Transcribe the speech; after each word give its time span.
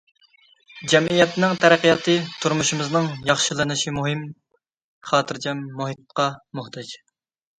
جەمئىيەتنىڭ 0.93 1.51
تەرەققىياتى، 1.65 2.15
تۇرمۇشىمىزنىڭ 2.45 3.11
ياخشىلىنىشى 3.27 3.93
مۇقىم، 3.99 4.25
خاتىرجەم 5.11 5.61
مۇھىتقا 5.83 6.25
موھتاج. 6.61 6.95